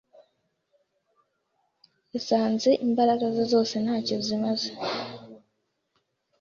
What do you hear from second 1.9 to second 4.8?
Yasanze imbaraga ze zose ntacyo zimaze.